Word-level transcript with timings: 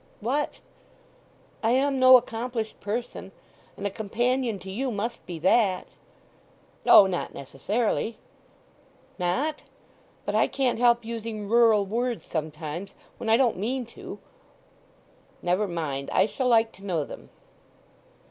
"What?" 0.19 0.61
"I 1.61 1.69
am 1.73 1.99
no 1.99 2.17
accomplished 2.17 2.79
person. 2.79 3.31
And 3.77 3.85
a 3.85 3.91
companion 3.91 4.57
to 4.57 4.71
you 4.71 4.89
must 4.89 5.23
be 5.27 5.37
that." 5.37 5.85
"O, 6.87 7.05
not 7.05 7.35
necessarily." 7.35 8.17
"Not? 9.19 9.61
But 10.25 10.33
I 10.33 10.47
can't 10.47 10.79
help 10.79 11.05
using 11.05 11.47
rural 11.47 11.85
words 11.85 12.25
sometimes, 12.25 12.95
when 13.19 13.29
I 13.29 13.37
don't 13.37 13.57
mean 13.57 13.85
to." 13.93 14.17
"Never 15.43 15.67
mind, 15.67 16.09
I 16.11 16.25
shall 16.25 16.47
like 16.47 16.71
to 16.71 16.83
know 16.83 17.03
them." 17.03 17.29